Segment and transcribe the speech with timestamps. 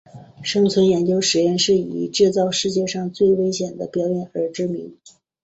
[0.41, 4.97] 生存研究实验室以制造世界上最危险的表演而知名。